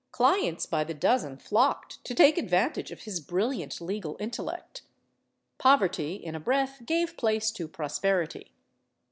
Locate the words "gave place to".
6.87-7.67